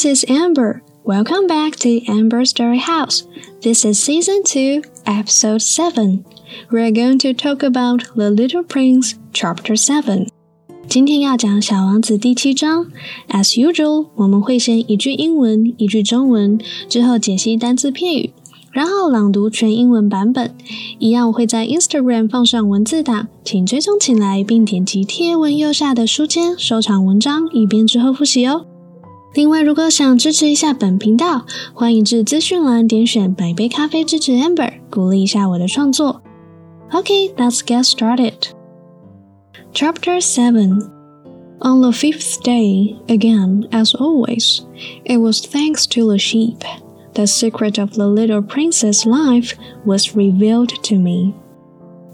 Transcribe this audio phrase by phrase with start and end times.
[0.00, 0.82] this is Amber.
[1.04, 3.24] Welcome back to Amber Story House.
[3.60, 6.24] This is season 2, episode 7.
[6.70, 10.28] We're going to talk about The Little Prince, chapter 7.
[10.88, 12.86] 今天要讲《小王子》第七章。
[13.28, 16.58] As usual，我们会先一句英文，一句中文，
[16.88, 18.32] 之后解析单词片语，
[18.72, 20.54] 然后朗读全英文版本。
[20.98, 28.64] 一样我会在 Instagram 放上文字档，请追踪起来，并点击贴文右下的书签收藏文章，以便之后复习哦。
[29.33, 36.21] 另外，如果想支持一下本频道，欢迎至资讯栏点选“买杯咖啡支持 Amber”，鼓励一下我的创作。
[36.91, 38.33] Okay，let's get started.
[39.73, 40.89] Chapter 7
[41.59, 44.61] On the fifth day, again, as always,
[45.03, 46.59] it was thanks to the sheep.
[47.13, 49.53] The secret of the little princess' life
[49.85, 51.33] was revealed to me.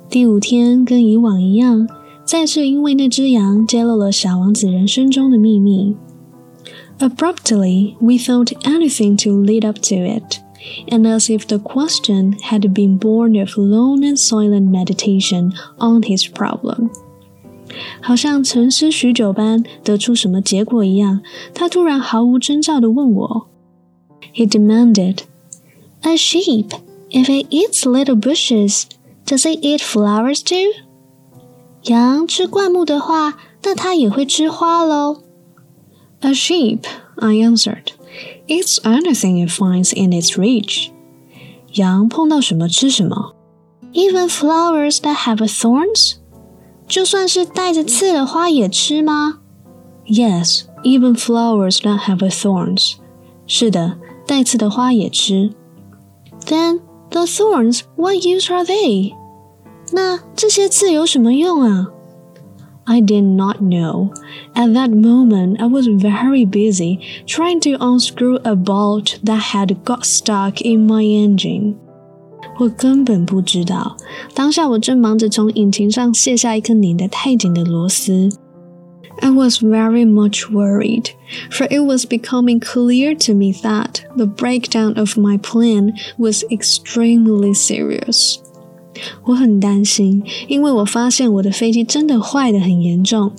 [0.10, 1.88] 第五天跟以往一样，
[2.24, 5.96] 再次因为那只羊揭露了小王子人生中的秘密。
[7.00, 10.40] Abruptly, without anything to lead up to it,
[10.88, 16.30] and as if the question had been born of long and silent meditation on his
[16.32, 16.90] problem.
[18.02, 21.22] 好像沉思许久般得出什么结果一样，
[21.54, 23.48] 他突然毫无征兆地问我。
[24.34, 25.20] He demanded,
[26.02, 26.70] "A sheep,
[27.10, 28.84] if it eats little bushes,
[29.26, 30.72] does it eat flowers too?"
[31.86, 35.24] 羊吃灌木的话，那它也会吃花喽。
[36.22, 37.94] A sheep, I answered,
[38.48, 40.92] eats anything it finds in its reach.
[41.74, 43.36] 羊碰到什么吃什么。
[43.94, 46.16] Even flowers that have thorns?
[46.88, 49.40] 就算是带着刺的花也吃吗？
[50.06, 52.96] Yes, even flowers that have thorns.
[53.48, 53.98] 是的，
[54.28, 55.54] 带刺的花也吃。
[56.46, 59.14] Then the thorns, what use are they?
[59.92, 61.88] 那这些刺有什么用啊
[62.86, 64.12] ？I did not know.
[64.54, 70.06] At that moment, I was very busy trying to unscrew a bolt that had got
[70.06, 71.76] stuck in my engine.
[72.60, 73.96] 我根本不知道，
[74.36, 78.30] 当下我正忙着从引擎上卸下一颗拧得太紧的螺丝。
[79.22, 81.12] I was very much worried,
[81.52, 87.54] for it was becoming clear to me that the breakdown of my plane was extremely
[87.54, 88.40] serious.
[89.26, 93.32] 我很担心，因为我发现我的飞机真的坏得很严重。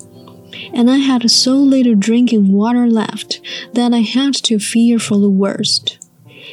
[0.75, 3.39] And I had so little drinking water left
[3.75, 5.95] that I had to fear for the worst.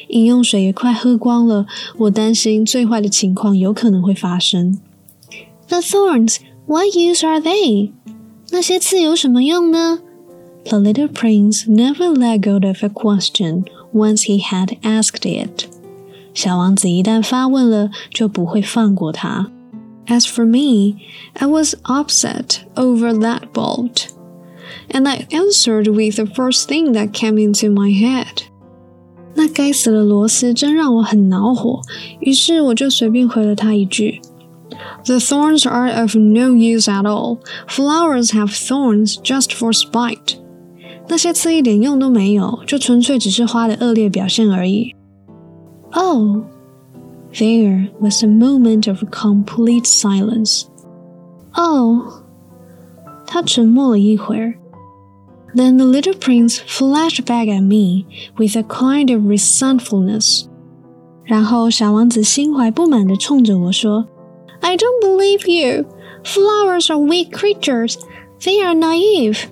[0.10, 1.66] 饮用水也快喝光了，
[1.98, 4.80] 我担心最坏的情况有可能会发生。
[5.68, 7.92] The thorns, what use are they?
[8.52, 10.00] 那些刺有什么用呢？
[10.66, 15.66] The little prince never let go of a question once he had asked it.
[16.35, 19.51] 小王子一旦发问了，就不会放过他。
[20.07, 20.99] As for me,
[21.33, 24.09] I was upset over that bolt,
[24.91, 28.43] and I answered with the first thing that came into my head.
[29.35, 31.81] 那该死的螺丝真让我很恼火，
[32.21, 34.21] 于是我就随便回了他一句。
[35.05, 37.39] The thorns are of no use at all.
[37.69, 40.37] Flowers have thorns just for spite.
[41.09, 44.95] 那些刺一点用都没有，就纯粹只是花的恶劣表现而已。
[45.94, 46.44] Oh,
[47.38, 50.66] there was a moment of complete silence.
[51.56, 52.24] Oh，
[53.26, 54.56] 他沉默了一会儿。
[55.56, 58.06] Then the little prince flashed back at me
[58.38, 60.46] with a kind of resentfulness.
[61.24, 64.06] 然后小王子心怀不满地冲着我说：“
[64.62, 65.86] I don't believe you.
[66.24, 67.96] Flowers are weak creatures.
[68.42, 69.46] They are naive.”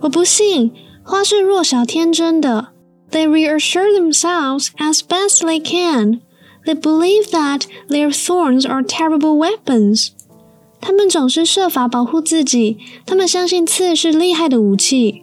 [0.00, 2.68] 我不信，花是弱小天真的。
[3.10, 6.20] They reassure themselves as best they can.
[6.64, 10.10] They believe that their thorns are terrible weapons.
[10.80, 15.22] 他们总是设法保护自己，他们相信刺是厉害的武器。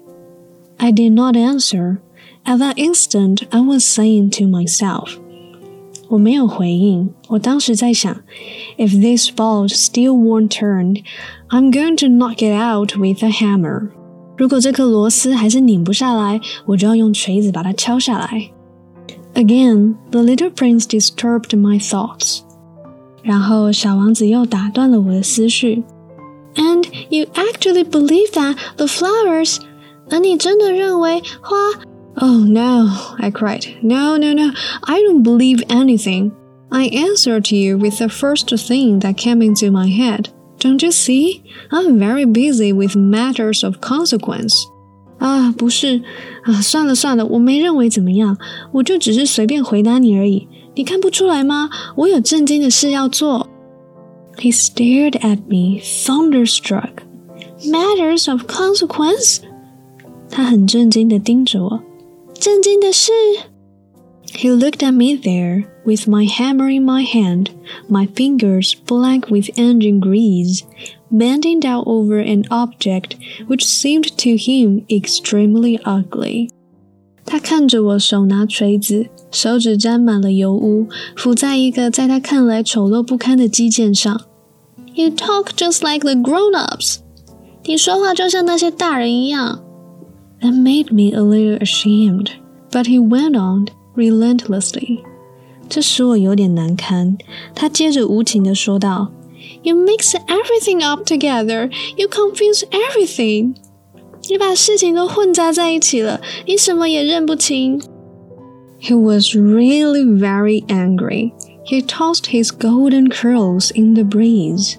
[0.78, 1.98] I did not answer.
[2.46, 5.18] At that instant, I was saying to myself.
[6.10, 7.14] 我没有回应。
[7.30, 8.22] 我当时在想，
[8.78, 11.04] If this bolt still won't turn,
[11.50, 13.92] I'm going to knock it out with a hammer.
[14.38, 18.52] 如果这颗螺丝还是拧不下来，我就要用锤子把它敲下来。
[19.36, 22.42] Again, the little prince disturbed my thoughts.
[23.22, 25.84] 然后小王子又打断了我的思绪。
[26.56, 29.58] And you actually believe that the flowers？
[30.10, 31.56] 而你真的认为花？
[32.16, 32.90] Oh no!
[33.18, 33.66] I cried.
[33.82, 34.52] No, no, no!
[34.82, 36.32] I don't believe anything.
[36.70, 40.26] I answered you with the first thing that came into my head.
[40.60, 41.42] Don't you see?
[41.70, 44.64] I'm very busy with matters of consequence.
[45.20, 46.02] 啊，不是
[46.44, 48.38] 啊，算了算了，我没认为怎么样，
[48.74, 50.48] 我就只是随便回答你而已。
[50.76, 51.70] 你看不出来吗？
[51.96, 53.50] 我有正经的事要做。
[54.38, 57.04] He stared at me, thunderstruck.
[57.66, 59.40] Matters of consequence?
[60.30, 61.84] 他很震惊地盯着我。
[62.34, 63.12] 震惊的是。
[64.36, 67.51] He looked at me there, with my hammer in my hand,
[67.89, 70.63] my fingers black with engine grease,
[71.11, 76.51] bending down over an object which seemed to him extremely ugly.
[77.25, 80.87] 他看着我手拿锤子，手指沾满了油污，
[81.17, 84.21] 浮在一个在他看来丑陋不堪的机件上。
[84.95, 86.99] You talk just like the grown-ups.
[87.65, 89.63] 你说话就像那些大人一样。
[90.41, 92.33] That made me a little ashamed,
[92.71, 95.01] but he went on relentlessly.
[95.70, 97.18] 这使我有点难堪。
[97.56, 99.10] 他接着无情地说道：“
[99.64, 101.72] You mix everything up together.
[101.96, 103.56] You confuse everything.
[104.30, 107.82] 你把事情都混杂在一起了，你什么也认不清。”
[108.80, 111.32] He was really very angry.
[111.66, 114.76] He tossed his golden curls in the breeze.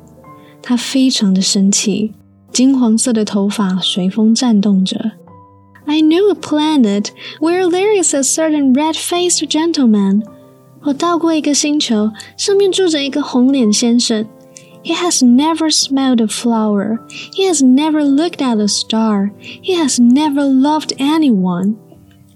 [0.63, 2.13] 他非常的生气，
[2.53, 5.13] 金黄色的头发随风颤动着。
[5.87, 7.09] I knew a planet
[7.41, 10.23] where there is a certain red-faced gentleman.
[10.83, 14.27] 我到过一个星球，上面住着一个红脸先生。
[14.83, 16.99] He has never smelled a flower.
[17.33, 19.31] He has never looked at a star.
[19.63, 21.77] He has never loved anyone.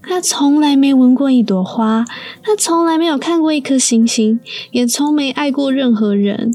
[0.02, 2.06] 他从来没闻过一朵花，
[2.42, 4.40] 他从来没有看过一颗星星，
[4.70, 6.54] 也从没爱过任何人。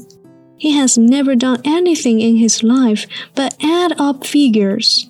[0.58, 3.04] He has never done anything in his life
[3.36, 5.04] but add up figures.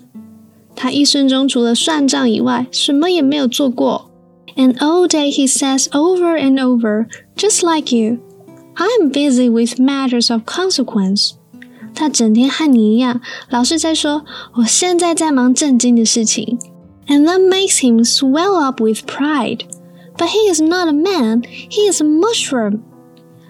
[0.76, 4.07] 他一生中除了算账以外，什么也没有做过。
[4.58, 7.06] And all day he says over and over,
[7.36, 8.20] just like you,
[8.76, 11.32] I'm busy with matters of consequence.
[11.94, 13.20] 他整天和你一样，
[13.50, 14.24] 老是在说
[14.56, 16.58] 我现在在忙正经的事情。
[17.06, 19.62] And that makes him swell up with pride.
[20.16, 22.80] But he is not a man, he is a mushroom.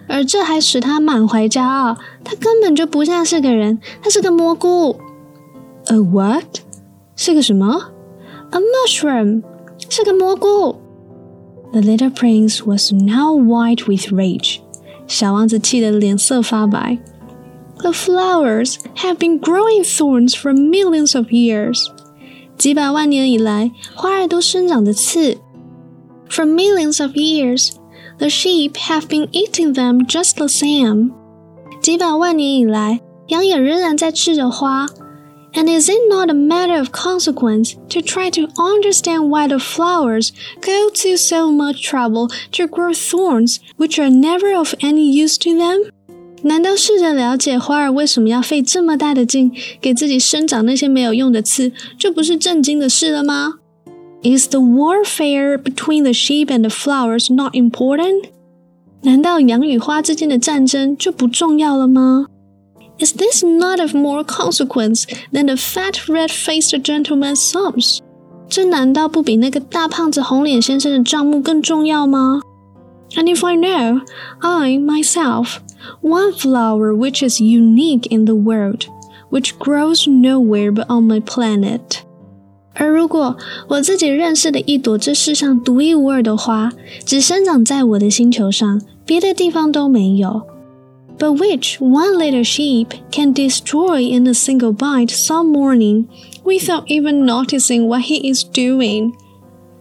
[0.07, 4.99] 而这还使他满怀骄傲，他根本就不像是个人，他是个蘑菇。
[5.87, 6.59] A what?
[7.15, 7.91] 是个什么？
[8.51, 9.43] A mushroom，
[9.89, 10.75] 是个蘑菇。
[11.71, 14.59] The little prince was now white with rage。
[15.07, 16.97] 小王子气得脸色发白。
[17.79, 21.87] The flowers have been growing thorns for millions of years。
[22.57, 25.37] 几百万年以来，花儿都生长着刺。
[26.29, 27.71] For millions of years,
[28.17, 31.11] the sheep have been eating them just the same。
[31.81, 34.87] 几百万年以来，羊也仍然在吃着花。
[35.53, 40.31] and is it not a matter of consequence to try to understand why the flowers
[40.61, 45.51] go to so much trouble to grow thorns which are never of any use to
[45.51, 45.91] them?
[46.43, 49.51] 难道试着了解花儿为什么要费这么大的劲
[49.81, 53.55] 给自己生长那些没有用的刺，就不是正经的事了吗？
[54.21, 58.25] Is the warfare between the sheep and the flowers not important?
[59.01, 62.27] 难道羊与花之间的战争就不重要了吗
[62.99, 67.99] ？is this not of more consequence than the fat red-faced gentleman's sums?
[68.47, 72.41] 这难道不比那个大胖子红脸先生的账目更重要吗？
[73.15, 74.01] And if I know,
[74.39, 75.57] I myself,
[76.01, 78.85] one flower which is unique in the world,
[79.29, 82.01] which grows nowhere but on my planet.
[82.73, 83.37] 而如果
[83.69, 86.71] 我自己认识的一朵这世上独一无二的花，
[87.05, 90.41] 只生长在我的星球上，别的地方都没有。
[91.19, 96.07] but which one little sheep can destroy in a single bite some morning
[96.43, 99.13] without even noticing what he is doing.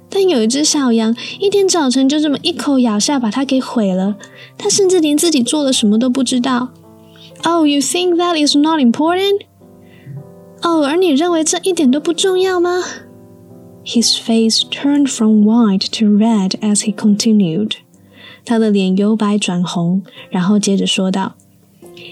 [0.09, 4.17] 但有一只小羊，一天早晨就这么一口咬下，把它给毁了。
[4.57, 6.69] 它甚至连自己做了什么都不知道。
[7.43, 9.41] Oh, you think that is not important?
[10.63, 12.85] 哦，而你认为这一点都不重要吗？
[13.85, 17.73] His face turned from white to red as he continued.
[18.45, 21.33] 他的脸由白转红，然后接着说道：“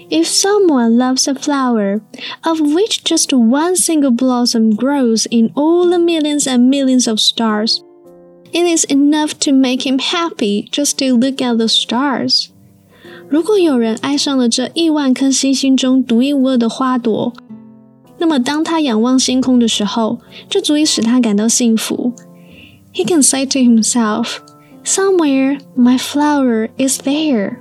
[0.09, 2.01] If someone loves a flower,
[2.41, 7.79] of which just one single blossom grows in all the millions and millions of stars,
[8.51, 12.47] it is enough to make him happy just to look at the stars。”
[13.29, 17.33] 如果有人爱上了这亿万颗星星中独一无二的花朵，
[18.19, 22.13] 那么当他仰望星空的时候，就足以使他感到幸福。
[22.93, 24.37] He can say to himself.
[24.87, 27.57] Somewhere my flower is there。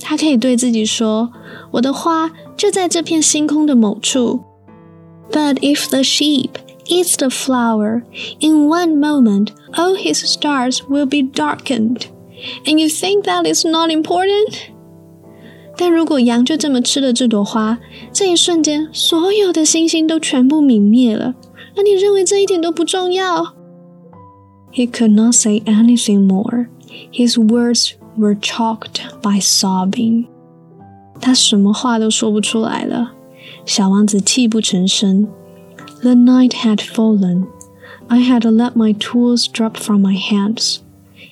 [0.00, 4.40] 他可以对自己说：“我的花就在这片星空的某处。”
[5.32, 6.50] But if the sheep
[6.86, 8.02] eats the flower,
[8.38, 12.02] in one moment all his stars will be darkened.
[12.64, 14.70] And you think that is not important?
[15.76, 17.78] 但如果羊就这么吃了这朵花，
[18.12, 21.34] 这一瞬间所有的星星都全部泯灭了。
[21.76, 23.54] 而你认为这一点都不重要
[24.72, 26.68] ？he could not say anything more.
[27.12, 30.26] His words were choked by sobbing.
[31.20, 33.12] 他什么话都说不出来了。
[33.64, 35.26] 小王子泣不成声。
[36.02, 37.46] The night had fallen.
[38.08, 40.78] I had let my tools drop from my hands.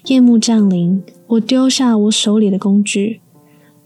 [0.06, 3.20] 夜幕降临，我丢下我手里的工具。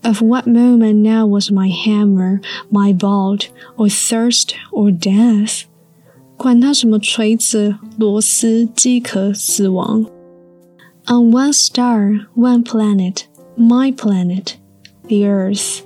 [0.03, 2.41] Of what moment now was my hammer,
[2.71, 5.65] my bolt, or thirst, or death？
[6.43, 10.07] 管它什么锤子、螺丝、饥渴、死亡。
[11.07, 13.23] On one star, one planet,
[13.57, 14.55] my planet,
[15.09, 15.81] the Earth,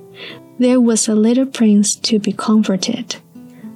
[0.59, 3.17] there was a little prince to be comforted.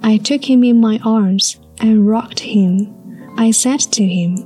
[0.01, 2.87] I took him in my arms and rocked him.
[3.35, 4.43] I said to him，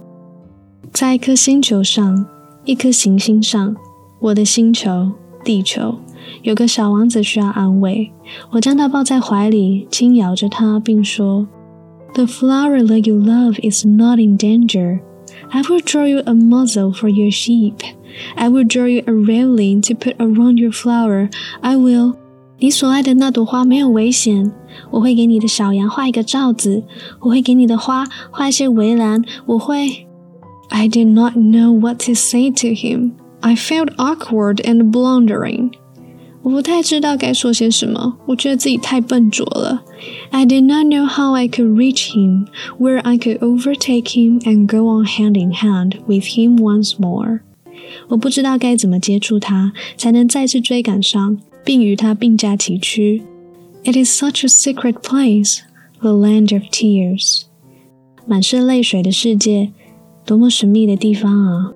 [0.94, 2.28] 在一颗星球上，
[2.66, 3.76] 一颗行星上，
[4.20, 5.12] 我的星球
[5.44, 5.96] 地球，
[6.44, 8.12] 有个小王子需要安慰。
[8.52, 11.48] 我将他抱在怀里，轻摇着他，并说
[12.16, 15.00] ：“The flower that you love is not in danger.
[15.50, 17.76] I will draw you a muzzle for your sheep.
[18.36, 21.30] I will draw you a railing to put around your flower.
[21.62, 22.16] I will。”
[22.60, 24.52] 你所爱的那朵花没有危险。
[24.92, 26.84] 我会给你的小羊画一个罩子，
[27.22, 30.08] 我会给你的花画一些围栏，我会。
[30.70, 33.12] I did not know what to say to him.
[33.42, 35.72] I felt awkward and blundering.
[36.46, 39.84] 我不太知道该说些什么，我觉得自己太笨拙了。
[40.32, 42.48] I did not know how I could reach him,
[42.80, 47.42] where I could overtake him and go on hand in hand with him once more.
[48.08, 53.22] 我不知道该怎么接触他，才能再次追赶上，并与他并驾齐驱。
[53.84, 55.60] It is such a secret place,
[56.00, 57.44] the land of tears.
[58.26, 59.72] 满是泪水的世界，
[60.26, 61.74] 多么神秘的地方啊！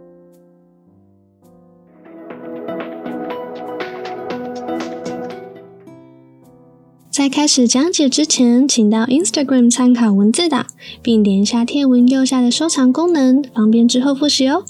[7.19, 10.65] 在开始讲解之前，请到 Instagram 参考文字档，
[11.01, 14.65] 并点一下贴文右下的收藏功能，方便之后复习哦。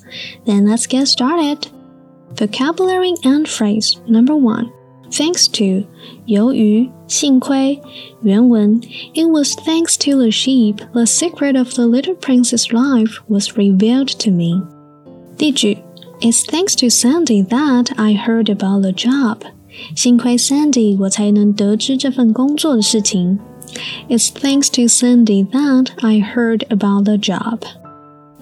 [0.46, 1.58] Then let's get started.
[2.36, 4.68] Vocabulary and phrase number one.
[5.10, 5.88] Thanks to
[6.26, 7.80] 由于幸亏
[8.22, 8.82] 原文
[9.14, 14.12] It was thanks to the sheep the secret of the little prince's life was revealed
[14.24, 14.62] to me.
[15.38, 15.78] 例句
[16.22, 19.40] It's thanks to Sandy that I heard about the job.
[19.96, 23.40] 幸亏 Sandy 我才能得知这份工作的事情。
[24.08, 27.60] It's thanks to Sandy that I heard about the job.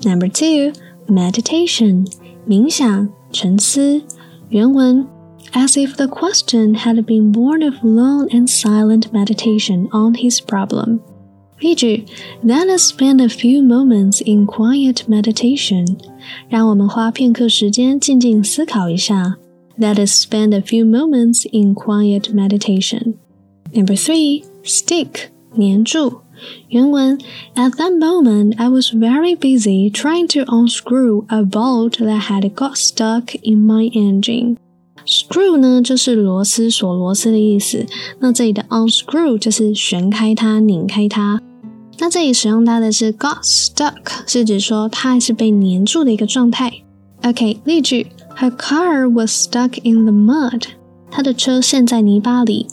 [0.04, 0.74] Number two,
[1.08, 2.08] meditation
[2.48, 4.02] 冥想沉思
[4.50, 5.08] 原文
[5.54, 11.00] as if the question had been born of long and silent meditation on his problem.
[11.60, 12.06] 例句，
[12.44, 15.98] Let us spend a few moments in quiet meditation.
[16.50, 19.38] 让我们花片刻时间静静思考一下。
[19.78, 23.16] Let us spend a few moments in quiet meditation.
[23.74, 26.22] Number three, stick 粘住。
[26.68, 27.18] 原文：
[27.56, 33.36] At that moment, I was very busy trying to unscrew a bolt that had got stuck
[33.42, 34.58] in my engine.
[35.06, 37.86] Screw 呢，就是螺丝、锁螺丝的意思。
[38.20, 41.42] 那这里的 unscrew 就是旋开它、拧开它。
[42.00, 46.72] 那这里使用到的是 got stuck，是指说它还是被粘住的一个状态。
[47.24, 48.08] OK，例句
[48.38, 50.68] ：Her car was stuck in the mud。
[51.12, 52.68] 她的车陷在泥巴里。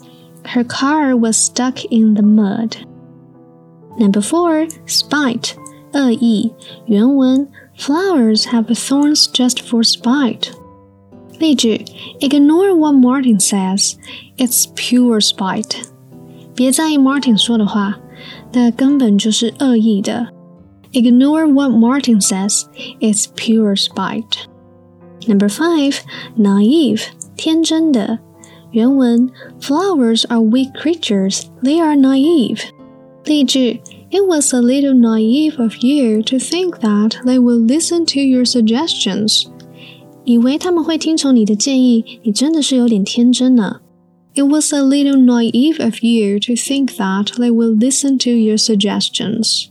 [0.45, 5.53] Her car was stuck in the mud。Number four, spite，
[5.93, 6.53] 恶意。
[6.87, 10.53] 原文：Flowers have thorns just for spite。
[11.39, 11.85] 例句：
[12.21, 13.95] Ignore what Martin says.
[14.39, 15.83] It's pure spite.
[16.55, 17.99] 别在意 Martin 说的话，
[18.53, 20.29] 那根本就是恶意的。
[20.93, 22.65] Ignore what Martin says.
[23.01, 24.47] It's pure spite.
[25.27, 25.99] Number five,
[26.37, 27.05] naive，
[27.37, 28.19] 天真的。
[28.73, 31.43] 原文：Flowers are weak creatures.
[31.63, 32.61] They are naive.
[33.25, 38.45] 例句：It was a little naive of you to think that they will listen to your
[38.45, 39.47] suggestions.
[40.25, 43.81] 以为他们会听从你的建议，你真的是有点天真呢。
[44.35, 49.67] It was a little naive of you to think that they will listen to your suggestions.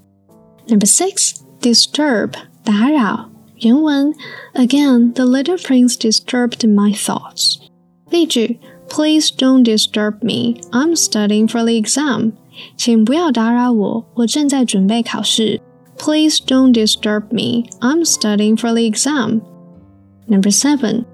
[0.67, 2.31] Number six, disturb
[2.63, 3.29] 打扰。
[3.63, 4.13] 原文：
[4.53, 7.57] Again, the little prince disturbed my thoughts.
[8.09, 10.61] 例句：Please don't disturb me.
[10.71, 12.33] I'm studying for the exam.
[12.75, 15.61] 请不要打扰我，我正在准备考试。
[15.97, 17.69] Please don't disturb me.
[17.81, 19.41] I'm studying for the exam.
[20.27, 21.05] Number seven,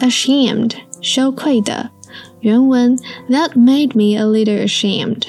[0.00, 1.90] ashamed, 羞愧的。
[2.40, 2.98] 原文
[3.30, 5.22] That made me a little ashamed.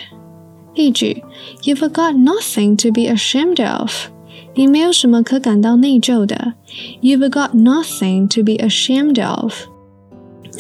[0.75, 1.24] 例句
[1.63, 4.10] You've got nothing to be ashamed of.
[4.53, 6.53] 你没有什么可感到内疚的。
[7.01, 9.53] You've got nothing to be ashamed of.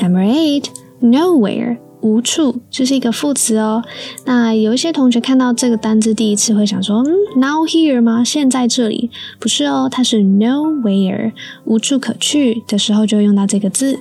[0.01, 0.65] Number eight,
[1.01, 1.77] nowhere.
[2.01, 3.83] 无处，这是一个副词哦。
[4.25, 8.23] 那有一些同学看到这个单字第一次会想说，嗯，now here 吗？
[8.23, 9.09] 现在这里？
[9.39, 11.31] 不是哦，它是 nowhere，
[11.63, 13.97] 无处可去的时候就用到这个字。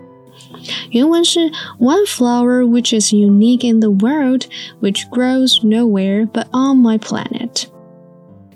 [0.90, 4.42] 原文是 one flower which is unique in the world,
[4.82, 7.64] which grows nowhere but on my planet。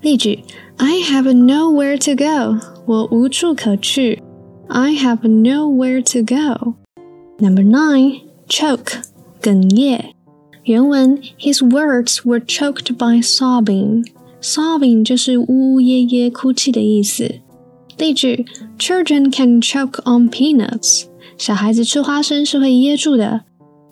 [0.02, 0.40] 例句
[0.82, 2.58] I have nowhere to go.
[2.86, 4.22] 我无处可去。
[4.68, 6.74] I have nowhere to go.
[7.38, 9.02] Number nine, choke,
[9.40, 10.12] 哽咽。
[10.64, 14.06] 原文 His words were choked by sobbing.
[14.40, 17.40] Sobbing 就是呜呜咽咽、哭泣的意思。
[17.96, 18.46] 例句：
[18.78, 21.04] Children can choke on peanuts.
[21.36, 23.42] 小孩子吃花生是会噎住的。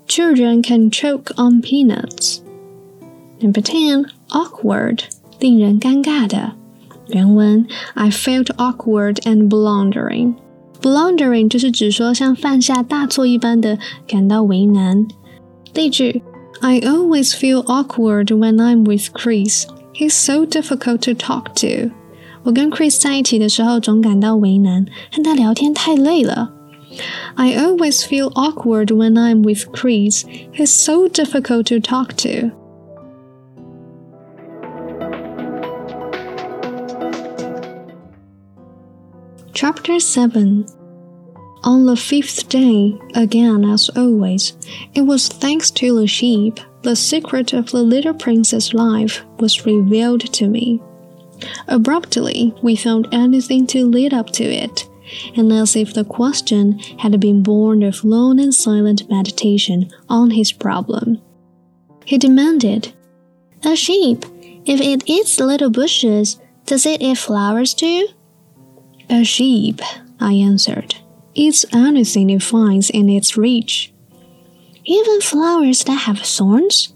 [0.06, 2.38] Children can choke on peanuts.
[3.40, 5.00] Number ten, awkward,
[5.40, 6.52] 令人尴尬的。
[7.10, 10.34] 原文：I felt awkward and blundering.
[10.80, 15.06] Blundering 就是指说像犯下大错一般的感到为难。
[15.74, 16.22] 例句：
[16.60, 19.64] I always feel awkward when I'm with Chris.
[19.94, 21.90] He's so difficult to talk to.
[22.42, 26.52] 我跟 Chris 在一起的时候总感到为难，和他聊天太累了。
[27.34, 30.24] I always feel awkward when I'm with Chris.
[30.54, 32.52] He's so difficult to talk to.
[39.61, 40.65] Chapter 7
[41.63, 44.53] On the fifth day, again as always,
[44.95, 50.21] it was thanks to the sheep, the secret of the little prince's life was revealed
[50.33, 50.81] to me.
[51.67, 54.89] Abruptly, we found anything to lead up to it,
[55.35, 60.51] and as if the question had been born of long and silent meditation on his
[60.51, 61.21] problem.
[62.03, 62.93] He demanded,
[63.63, 64.25] A sheep,
[64.65, 68.07] if it eats little bushes, does it eat flowers too?
[69.11, 69.81] A sheep,
[70.21, 70.95] I answered,
[71.33, 73.91] eats anything it finds in its reach.
[74.85, 76.93] Even flowers that have thorns?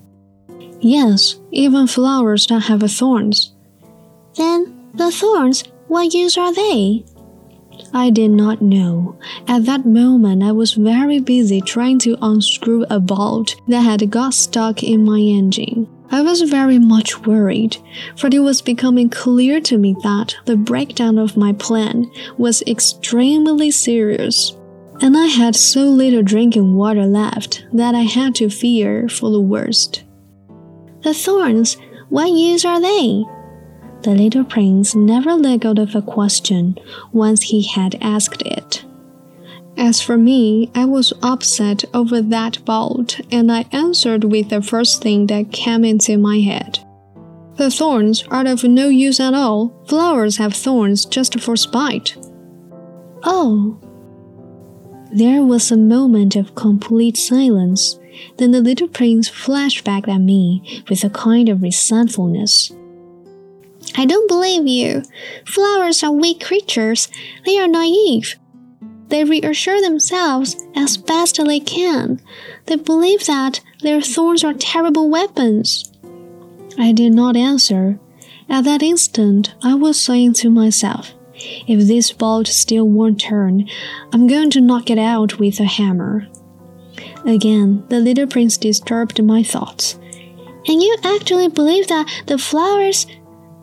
[0.79, 3.53] Yes, even flowers that have thorns.
[4.37, 7.03] Then the thorns, what use are they?
[7.93, 9.19] I did not know.
[9.45, 14.33] At that moment, I was very busy trying to unscrew a bolt that had got
[14.33, 15.89] stuck in my engine.
[16.11, 17.77] I was very much worried,
[18.15, 23.71] for it was becoming clear to me that the breakdown of my plan was extremely
[23.71, 24.55] serious.
[25.01, 29.41] And I had so little drinking water left that I had to fear for the
[29.41, 30.03] worst.
[31.01, 31.77] The thorns,
[32.09, 33.25] what use are they?
[34.03, 36.77] The little prince never let go of a question
[37.11, 38.85] once he had asked it.
[39.77, 45.01] As for me, I was upset over that bolt, and I answered with the first
[45.01, 46.79] thing that came into my head.
[47.57, 49.73] The thorns are of no use at all.
[49.87, 52.15] Flowers have thorns just for spite.
[53.23, 53.79] Oh.
[55.13, 57.97] There was a moment of complete silence.
[58.37, 62.71] Then the little prince flashed back at me with a kind of resentfulness.
[63.97, 65.03] I don't believe you.
[65.45, 67.07] Flowers are weak creatures.
[67.45, 68.35] They are naive.
[69.09, 72.21] They reassure themselves as best they can.
[72.65, 75.91] They believe that their thorns are terrible weapons.
[76.77, 77.99] I did not answer.
[78.49, 81.13] At that instant, I was saying to myself,
[81.67, 83.67] if this bolt still won't turn,
[84.13, 86.27] I'm going to knock it out with a hammer.
[87.25, 89.99] Again, the little prince disturbed my thoughts.
[90.67, 93.05] And you actually believe that the flowers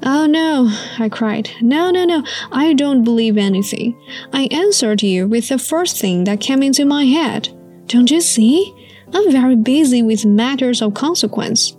[0.04, 1.50] Oh no, I cried.
[1.60, 4.00] No, no, no, I don't believe anything.
[4.32, 7.48] I answered you with the first thing that came into my head.
[7.86, 8.74] Don't you see?
[9.14, 11.76] I'm very busy with matters of consequence.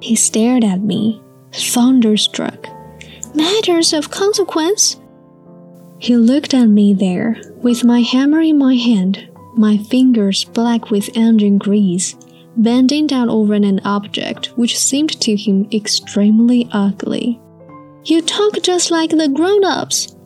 [0.00, 2.68] He stared at me, thunderstruck.
[3.34, 4.98] Matters of consequence?
[5.98, 11.16] He looked at me there, with my hammer in my hand, my fingers black with
[11.16, 12.16] engine grease,
[12.56, 17.40] bending down over an object which seemed to him extremely ugly.
[18.04, 20.16] You talk just like the grown ups.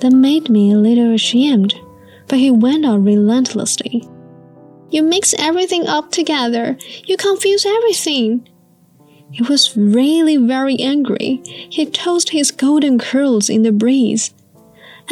[0.00, 1.74] That made me a little ashamed,
[2.26, 4.08] but he went on relentlessly.
[4.90, 6.76] You mix everything up together.
[7.04, 8.48] You confuse everything.
[9.30, 11.40] He was really very angry.
[11.44, 14.34] He tossed his golden curls in the breeze.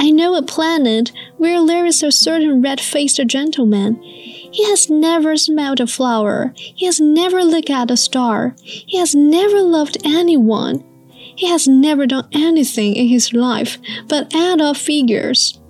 [0.03, 4.01] I know a planet where there is a certain red faced gentleman.
[4.03, 6.55] He has never smelled a flower.
[6.57, 8.57] He has never looked at a star.
[8.63, 10.83] He has never loved anyone.
[11.11, 13.77] He has never done anything in his life
[14.09, 15.61] but add up figures.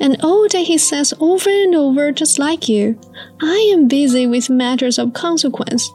[0.00, 2.98] And all day he says over and over, just like you,
[3.40, 5.88] I am busy with matters of consequence.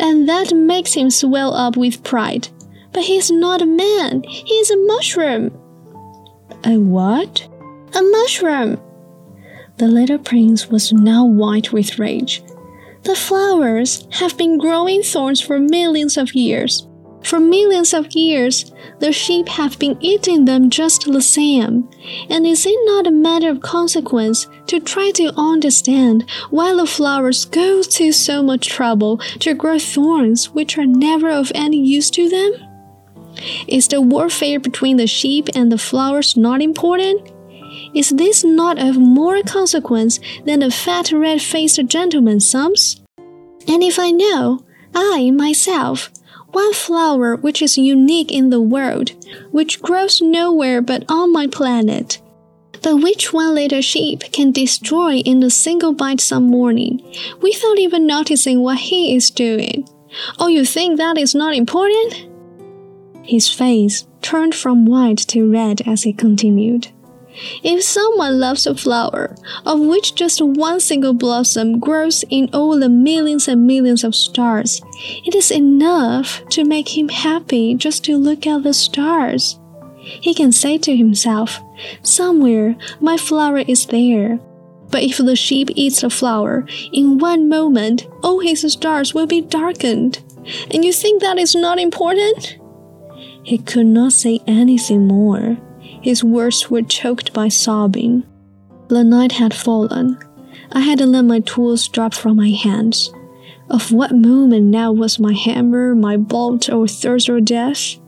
[0.00, 2.48] And that makes him swell up with pride.
[2.90, 5.56] But he's not a man, he is a mushroom.
[6.66, 7.46] A what?
[7.94, 8.80] A mushroom.
[9.76, 12.42] The little prince was now white with rage.
[13.04, 16.88] The flowers have been growing thorns for millions of years.
[17.22, 21.88] For millions of years, the sheep have been eating them just the same.
[22.28, 27.44] And is it not a matter of consequence to try to understand why the flowers
[27.44, 32.28] go to so much trouble to grow thorns which are never of any use to
[32.28, 32.65] them?
[33.68, 37.32] Is the warfare between the sheep and the flowers not important?
[37.94, 43.00] Is this not of more consequence than the fat red faced gentleman's sums?
[43.68, 46.10] And if I know, I myself,
[46.52, 49.12] one flower which is unique in the world,
[49.50, 52.20] which grows nowhere but on my planet,
[52.82, 57.02] but which one little sheep can destroy in a single bite some morning,
[57.42, 59.86] without even noticing what he is doing.
[60.38, 62.28] Oh, you think that is not important?
[63.26, 66.88] His face turned from white to red as he continued.
[67.62, 69.36] If someone loves a flower,
[69.66, 74.80] of which just one single blossom grows in all the millions and millions of stars,
[75.24, 79.58] it is enough to make him happy just to look at the stars.
[79.98, 81.60] He can say to himself,
[82.02, 84.38] Somewhere my flower is there.
[84.90, 89.40] But if the sheep eats the flower, in one moment all his stars will be
[89.40, 90.22] darkened.
[90.70, 92.58] And you think that is not important?
[93.46, 95.56] He could not say anything more.
[95.78, 98.24] His words were choked by sobbing.
[98.88, 100.18] The night had fallen.
[100.72, 103.12] I had to let my tools drop from my hands.
[103.70, 108.00] Of what moment now was my hammer, my bolt, or thirst or death?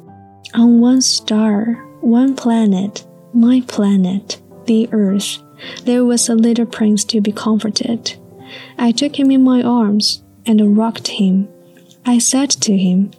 [0.54, 5.40] On one star, one planet, my planet, the earth,
[5.84, 8.16] there was a little prince to be comforted.
[8.76, 11.46] I took him in my arms and rocked him.
[12.04, 13.12] I said to him,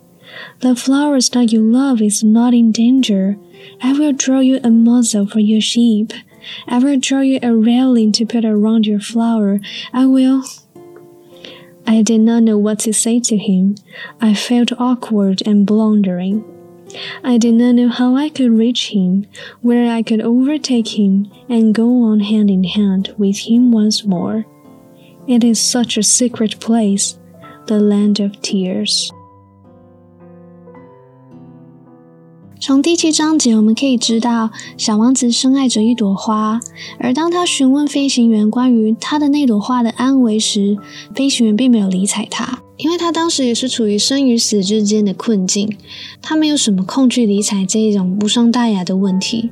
[0.59, 3.37] The flowers that you love is not in danger.
[3.81, 6.13] I will draw you a muzzle for your sheep.
[6.67, 9.59] I will draw you a railing to put around your flower.
[9.93, 10.43] I will.
[11.87, 13.75] I did not know what to say to him.
[14.21, 16.43] I felt awkward and blundering.
[17.23, 19.25] I did not know how I could reach him,
[19.61, 24.45] where I could overtake him and go on hand in hand with him once more.
[25.27, 27.17] It is such a secret place,
[27.67, 29.11] the land of tears.
[32.69, 36.59] 从第七章节，我们可以知道，小王子深爱着一朵花，
[36.99, 40.77] 而当他询问飞行员关于他的那朵花的安危时，
[41.15, 45.75] 飞行员并没有理睬他，因为他当时也是处于生与死之间的困境，
[46.21, 49.49] 他没有什么空去理睬这一种无伤大雅的问题。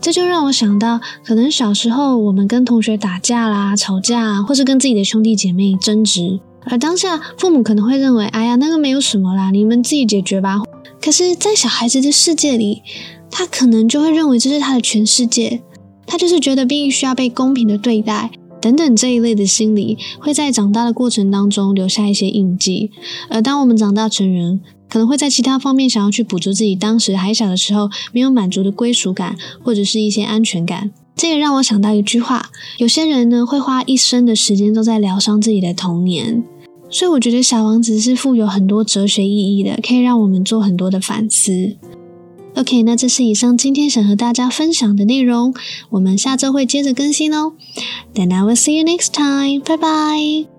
[0.00, 10.62] 这就让我想到，可能小时候我们跟同学打架啦、吵架，或是跟自己的兄弟姐妹争执，而当下父母可能会认为：“哎呀，那个没有什么啦，你们自己解决吧。”
[11.06, 12.82] 可是，在小孩子的世界里，
[13.30, 15.62] 他可能就会认为这是他的全世界，
[16.04, 22.90] 他就是觉得必须要被公平的对待，等等这一类的心理，会在长大的过程当中留下一些印记。
[23.30, 30.90] 而当我们长大成人，可能会在其他方面想要去补足自己当时还小的时候没有满足的归属感，或者是一些安全感。
[31.14, 36.42] 这也让我想到一句话：有些人呢，会花一生的时间都在疗伤自己的童年。
[36.96, 41.76] 所以我觉得《小王子》是富有很多哲学意义的，可以让我们做很多的反思。
[42.54, 45.52] OK，那这是以上今天想和大家分享的内容，
[45.90, 47.52] 我们下周会接着更新哦。
[48.14, 50.55] Then I will see you next time，拜拜。